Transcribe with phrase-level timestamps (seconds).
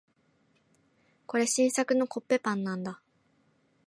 [1.27, 2.99] これ、新作のコッペパンなんだ。